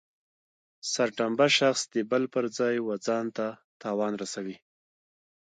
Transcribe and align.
سرټنبه 0.91 1.47
شخص 1.57 1.81
د 1.93 1.95
بل 2.11 2.23
پر 2.33 2.45
ځای 2.57 2.75
و 2.81 2.87
ځانته 3.05 3.45
تاوان 3.81 4.13
رسوي. 4.21 4.57